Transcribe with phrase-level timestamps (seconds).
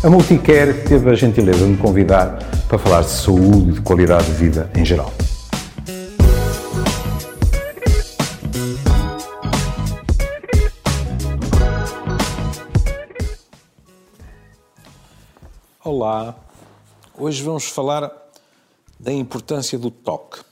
[0.00, 4.26] A Multicare teve a gentileza de me convidar para falar de saúde e de qualidade
[4.26, 5.12] de vida em geral.
[15.84, 16.36] Olá,
[17.18, 18.08] hoje vamos falar
[19.00, 20.47] da importância do toque.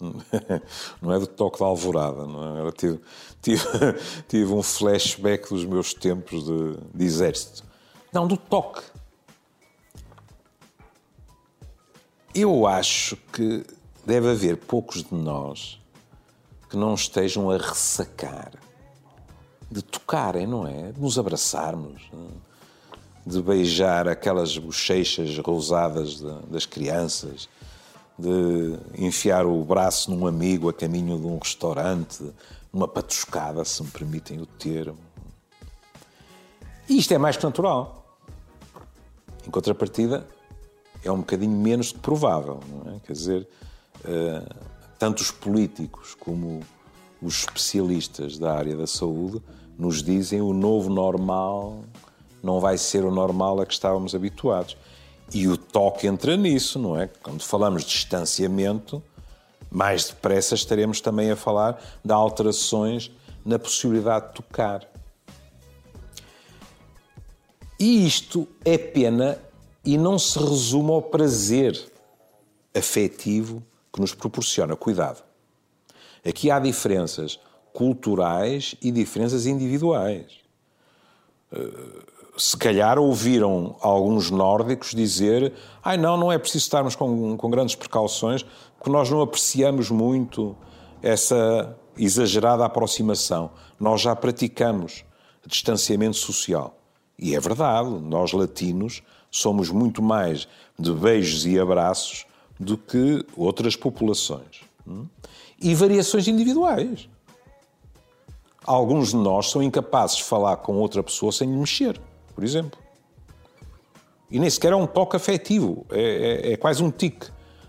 [1.00, 2.72] Não é do toque da alvorada, não é?
[2.72, 3.00] tive,
[3.42, 3.64] tive,
[4.26, 7.62] tive, um flashback dos meus tempos de, de exército.
[8.12, 8.82] Não, do toque.
[12.34, 13.64] Eu acho que
[14.04, 15.78] deve haver poucos de nós
[16.68, 18.52] que não estejam a ressacar
[19.70, 20.92] de tocarem, não é?
[20.92, 22.10] De nos abraçarmos.
[22.12, 22.50] É?
[23.26, 27.48] de beijar aquelas bochechas rosadas de, das crianças,
[28.20, 32.22] de enfiar o braço num amigo a caminho de um restaurante,
[32.72, 34.98] uma patuscada, se me permitem o termo.
[36.88, 38.18] E isto é mais que natural.
[39.46, 40.26] Em contrapartida,
[41.02, 42.98] é um bocadinho menos provável, é?
[43.06, 43.48] Quer dizer,
[44.04, 44.54] uh,
[44.98, 46.60] tanto os políticos como
[47.22, 49.42] os especialistas da área da saúde
[49.78, 51.82] nos dizem o novo normal
[52.42, 54.76] não vai ser o normal a que estávamos habituados.
[55.32, 57.08] E o toque entra nisso, não é?
[57.22, 59.02] Quando falamos de distanciamento,
[59.70, 63.10] mais depressa estaremos também a falar de alterações
[63.44, 64.88] na possibilidade de tocar.
[67.78, 69.38] E isto é pena
[69.84, 71.80] e não se resume ao prazer
[72.74, 74.76] afetivo que nos proporciona.
[74.76, 75.22] Cuidado.
[76.26, 77.38] Aqui há diferenças
[77.72, 80.40] culturais e diferenças individuais
[82.40, 85.52] se calhar ouviram alguns nórdicos dizer
[85.82, 88.42] ai não, não é preciso estarmos com, com grandes precauções,
[88.78, 90.56] porque nós não apreciamos muito
[91.02, 93.50] essa exagerada aproximação.
[93.78, 95.04] Nós já praticamos
[95.46, 96.78] distanciamento social.
[97.18, 102.24] E é verdade, nós latinos somos muito mais de beijos e abraços
[102.58, 104.62] do que outras populações.
[104.86, 105.06] Hum?
[105.60, 107.06] E variações individuais.
[108.64, 112.00] Alguns de nós são incapazes de falar com outra pessoa sem mexer
[112.40, 112.80] por exemplo.
[114.30, 117.26] E nem sequer é um toque afetivo, é, é, é quase um tique.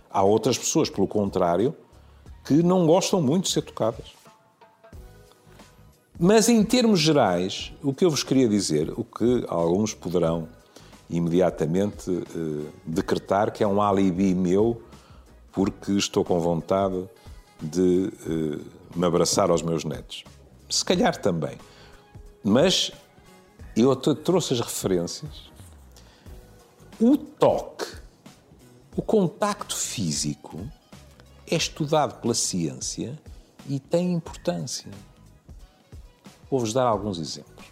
[0.10, 1.76] Há outras pessoas, pelo contrário,
[2.46, 4.14] que não gostam muito de ser tocadas.
[6.18, 10.48] Mas em termos gerais, o que eu vos queria dizer, o que alguns poderão
[11.10, 14.82] imediatamente eh, decretar que é um alibi meu
[15.52, 17.10] porque estou com vontade
[17.62, 18.60] de eh,
[18.96, 20.24] me abraçar aos meus netos.
[20.70, 21.58] Se calhar também.
[22.44, 22.94] Mas
[23.76, 25.50] eu trouxe as referências.
[27.00, 27.86] O toque,
[28.96, 30.60] o contacto físico,
[31.50, 33.18] é estudado pela ciência
[33.68, 34.92] e tem importância.
[36.50, 37.66] Vou-vos dar alguns exemplos.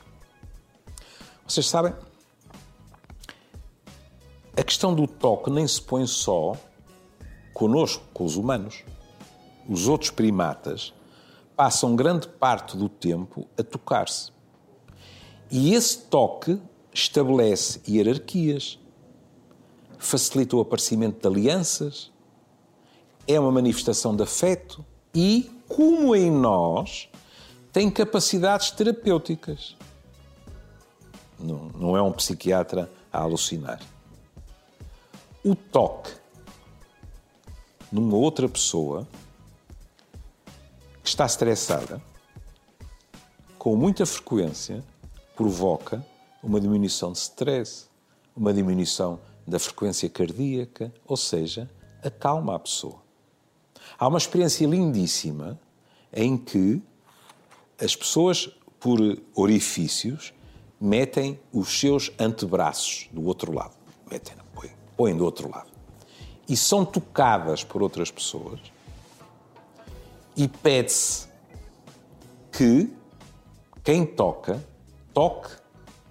[1.46, 1.94] Vocês sabem,
[4.56, 6.56] a questão do toque nem se põe só
[7.54, 8.84] conosco, com os humanos.
[9.68, 10.94] Os outros primatas
[11.56, 14.32] passam grande parte do tempo a tocar-se.
[15.52, 16.60] E esse toque
[16.94, 18.78] estabelece hierarquias,
[19.98, 22.12] facilita o aparecimento de alianças,
[23.28, 27.10] é uma manifestação de afeto e, como em nós,
[27.72, 29.76] tem capacidades terapêuticas.
[31.40, 33.80] Não, não é um psiquiatra a alucinar.
[35.44, 36.12] O toque
[37.92, 39.08] numa outra pessoa
[41.02, 42.02] que está estressada,
[43.58, 44.84] com muita frequência,
[45.40, 46.06] provoca
[46.44, 47.86] uma diminuição de stress,
[48.36, 51.72] uma diminuição da frequência cardíaca, ou seja,
[52.04, 53.02] acalma a pessoa.
[53.98, 55.58] Há uma experiência lindíssima
[56.12, 56.84] em que
[57.80, 58.50] as pessoas,
[58.82, 59.00] por
[59.34, 60.34] orifícios,
[60.78, 63.76] metem os seus antebraços do outro lado.
[64.12, 65.72] Metem, põem, põem do outro lado.
[66.50, 68.60] E são tocadas por outras pessoas
[70.36, 71.30] e pede-se
[72.52, 72.94] que
[73.86, 74.68] quem toca
[75.14, 75.50] toque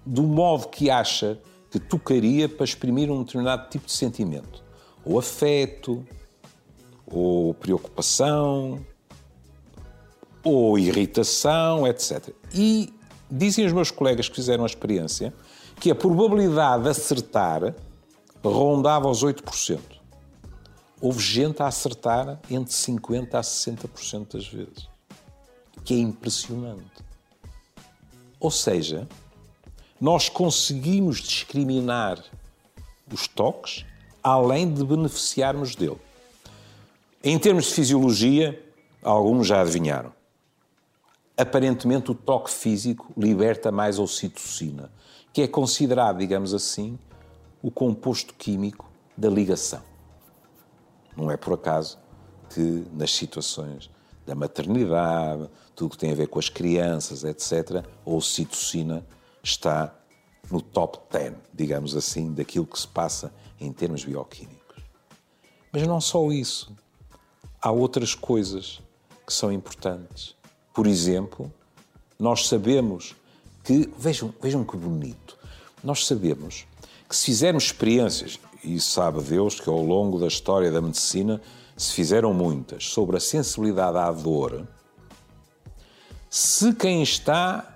[0.05, 1.39] do modo que acha
[1.69, 4.63] que tocaria para exprimir um determinado tipo de sentimento.
[5.05, 6.05] Ou afeto,
[7.05, 8.83] ou preocupação,
[10.43, 12.29] ou irritação, etc.
[12.53, 12.93] E
[13.29, 15.33] dizem os meus colegas que fizeram a experiência
[15.79, 17.73] que a probabilidade de acertar
[18.43, 19.79] rondava os 8%.
[21.01, 24.89] Houve gente a acertar entre 50% a 60% das vezes.
[25.85, 27.08] Que é impressionante.
[28.39, 29.07] Ou seja,
[29.99, 32.23] nós conseguimos discriminar
[33.11, 33.85] os toques
[34.23, 35.99] além de beneficiarmos dele.
[37.23, 38.63] Em termos de fisiologia,
[39.03, 40.13] alguns já adivinharam.
[41.37, 44.91] aparentemente o toque físico liberta mais ocitocina,
[45.31, 46.99] que é considerado, digamos assim,
[47.61, 49.81] o composto químico da ligação.
[51.15, 51.97] Não é por acaso
[52.53, 53.89] que nas situações
[54.29, 59.03] da maternidade, tudo que tem a ver com as crianças, etc., a ocitocina
[59.41, 59.91] está
[60.51, 64.83] no top 10, digamos assim, daquilo que se passa em termos bioquímicos.
[65.71, 66.71] Mas não só isso.
[67.59, 68.79] Há outras coisas
[69.25, 70.35] que são importantes.
[70.75, 71.51] Por exemplo,
[72.19, 73.15] nós sabemos
[73.63, 75.39] que, vejam, vejam que bonito,
[75.83, 76.67] nós sabemos
[77.07, 81.41] que se fizermos experiências, e sabe Deus que ao longo da história da medicina
[81.77, 84.67] se fizeram muitas, sobre a sensibilidade à dor,
[86.29, 87.75] se quem está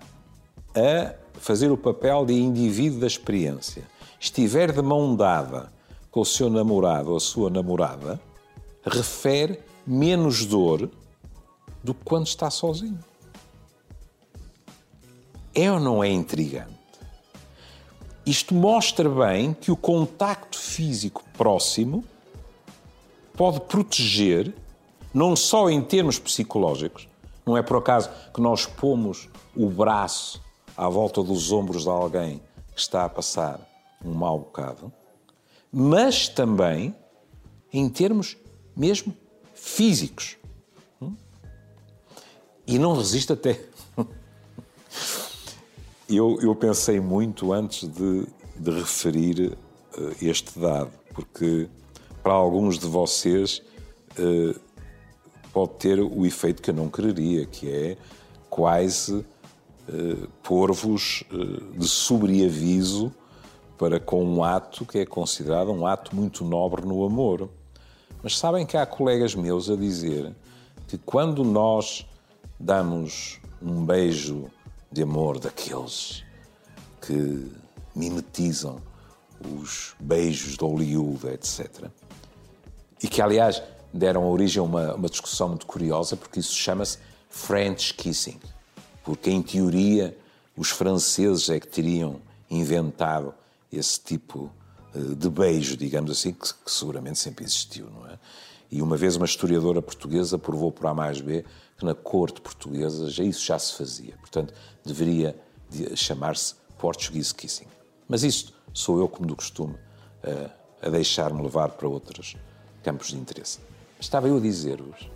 [0.75, 3.83] a fazer o papel de indivíduo da experiência
[4.19, 5.71] estiver de mão dada
[6.12, 8.19] com o seu namorado ou a sua namorada,
[8.85, 10.89] refere menos dor
[11.83, 13.00] do que quando está sozinho.
[15.56, 16.72] É ou não é intrigante?
[18.25, 22.03] Isto mostra bem que o contacto físico próximo
[23.35, 24.53] pode proteger,
[25.13, 27.07] não só em termos psicológicos,
[27.45, 30.41] não é por acaso que nós pomos o braço
[30.77, 32.41] à volta dos ombros de alguém
[32.73, 33.59] que está a passar
[34.03, 34.91] um mau bocado,
[35.71, 36.95] mas também
[37.71, 38.37] em termos
[38.75, 39.15] mesmo
[39.53, 40.37] físicos.
[42.65, 43.59] E não resiste até.
[46.15, 49.57] Eu, eu pensei muito antes de, de referir
[49.98, 51.68] uh, este dado, porque
[52.21, 53.63] para alguns de vocês
[54.19, 54.60] uh,
[55.51, 57.98] pode ter o efeito que eu não quereria, que é
[58.48, 63.12] quase uh, pôr-vos uh, de sobreaviso
[63.75, 67.50] para com um ato que é considerado um ato muito nobre no amor.
[68.21, 70.31] Mas sabem que há colegas meus a dizer
[70.88, 72.06] que quando nós
[72.59, 74.51] damos um beijo
[74.94, 76.24] de amor daqueles
[77.01, 77.51] que
[77.95, 78.81] mimetizam
[79.62, 81.90] os beijos de Hollywood, etc.
[83.01, 83.62] E que, aliás,
[83.94, 87.00] deram origem a uma, uma discussão muito curiosa, porque isso chama-se
[87.30, 88.40] French Kissing.
[89.04, 90.18] Porque, em teoria,
[90.56, 93.34] os franceses é que teriam inventado
[93.72, 94.51] esse tipo
[94.95, 98.18] eh, de beijo, digamos assim, que, que seguramente sempre existiu, não é?
[98.73, 101.45] E uma vez uma historiadora portuguesa provou por A mais B
[101.77, 104.17] que na corte portuguesa já isso já se fazia.
[104.17, 104.51] Portanto,
[104.83, 105.39] deveria
[105.95, 107.67] chamar-se Portuguese Kissing.
[108.09, 109.75] Mas isto sou eu, como do costume,
[110.81, 112.35] a deixar-me levar para outros
[112.81, 113.59] campos de interesse.
[113.99, 115.07] Estava eu a dizer-vos,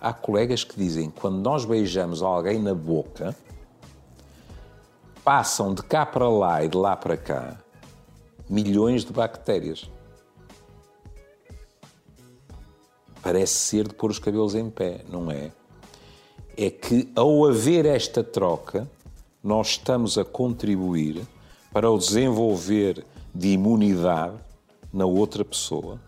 [0.00, 3.36] há colegas que dizem que quando nós beijamos alguém na boca,
[5.22, 7.58] passam de cá para lá e de lá para cá
[8.48, 9.90] milhões de bactérias.
[13.28, 15.52] Parece ser de pôr os cabelos em pé, não é?
[16.56, 18.90] é que, ao haver esta troca,
[19.44, 21.28] nós estamos a contribuir
[21.70, 23.04] para o desenvolver
[23.34, 24.38] de imunidade
[24.90, 26.00] na outra pessoa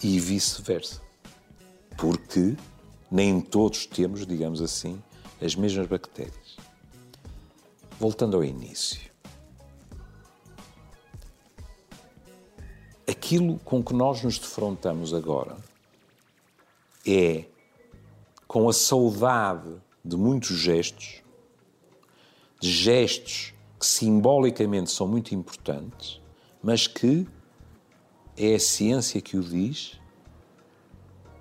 [0.00, 1.02] e vice-versa.
[1.98, 2.54] Porque
[3.10, 5.02] nem todos temos, digamos assim,
[5.42, 6.56] as mesmas bactérias.
[7.98, 9.10] Voltando ao início.
[13.08, 15.56] Aquilo com que nós nos defrontamos agora
[17.06, 17.44] é
[18.46, 19.70] com a saudade
[20.04, 21.22] de muitos gestos,
[22.60, 26.20] de gestos que simbolicamente são muito importantes,
[26.62, 27.26] mas que
[28.36, 29.98] é a ciência que o diz.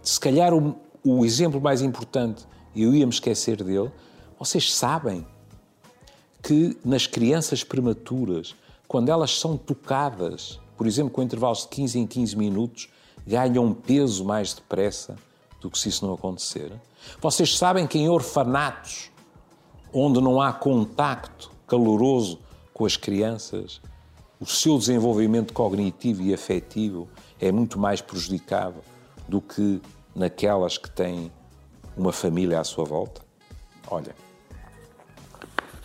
[0.01, 3.91] Se calhar o, o exemplo mais importante, eu ia me esquecer dele,
[4.37, 5.25] vocês sabem
[6.41, 8.55] que nas crianças prematuras,
[8.87, 12.89] quando elas são tocadas, por exemplo, com intervalos de 15 em 15 minutos,
[13.25, 15.17] ganham peso mais depressa
[15.59, 16.71] do que se isso não acontecer.
[17.19, 19.11] Vocês sabem que em orfanatos,
[19.93, 22.39] onde não há contacto caloroso
[22.73, 23.81] com as crianças,
[24.39, 28.77] o seu desenvolvimento cognitivo e afetivo é muito mais prejudicado
[29.27, 29.81] do que
[30.15, 31.31] naquelas que têm
[31.95, 33.21] uma família à sua volta?
[33.87, 34.15] Olha,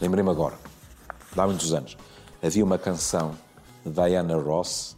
[0.01, 0.57] lembrei-me agora,
[1.37, 1.97] há muitos anos,
[2.43, 3.35] havia uma canção
[3.85, 4.97] de Diana Ross,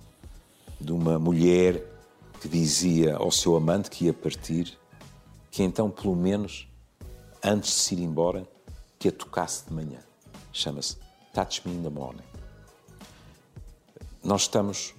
[0.81, 1.96] de uma mulher
[2.41, 4.79] que dizia ao seu amante que ia partir
[5.57, 6.69] que então, pelo menos,
[7.43, 8.47] antes de se ir embora,
[8.99, 10.01] que a tocasse de manhã.
[10.53, 10.99] Chama-se
[11.33, 12.23] Touch Me in the Morning.
[14.23, 14.95] Nós estamos,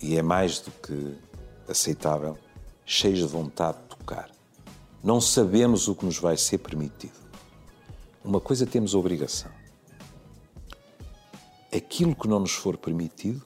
[0.00, 1.16] e é mais do que
[1.68, 2.36] aceitável,
[2.84, 4.28] cheios de vontade de tocar.
[5.04, 7.14] Não sabemos o que nos vai ser permitido.
[8.24, 9.52] Uma coisa temos obrigação.
[11.72, 13.40] Aquilo que não nos for permitido,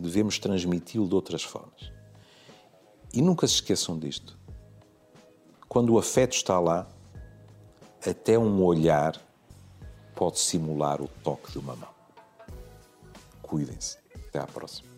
[0.00, 1.92] devemos transmiti-lo de outras formas.
[3.12, 4.38] E nunca se esqueçam disto.
[5.68, 6.88] Quando o afeto está lá,
[8.04, 9.20] até um olhar
[10.14, 11.90] pode simular o toque de uma mão.
[13.42, 13.98] Cuidem-se.
[14.28, 14.88] Até à próxima.